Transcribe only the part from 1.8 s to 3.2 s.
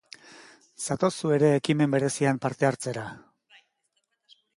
berezian parte hartzera!